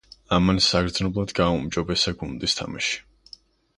[0.37, 2.99] ამან საგრძნობლად გააუმჯობესა გუნდის თამაში.